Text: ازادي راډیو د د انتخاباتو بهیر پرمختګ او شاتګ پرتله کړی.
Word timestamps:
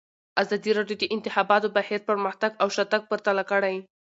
ازادي 0.41 0.71
راډیو 0.77 0.95
د 1.01 1.05
د 1.09 1.11
انتخاباتو 1.15 1.73
بهیر 1.77 2.01
پرمختګ 2.09 2.51
او 2.61 2.67
شاتګ 2.75 3.01
پرتله 3.11 3.43
کړی. 3.51 3.75